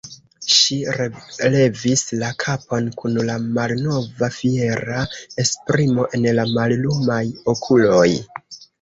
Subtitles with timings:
[0.51, 5.07] Ŝi relevis la kapon kun la malnova fiera
[5.47, 7.25] esprimo en la mallumaj
[7.57, 8.13] okuloj.